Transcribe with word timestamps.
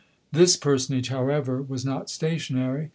This 0.31 0.57
personage, 0.57 1.09
however, 1.09 1.61
was 1.61 1.85
not 1.85 2.09
stationary. 2.09 2.89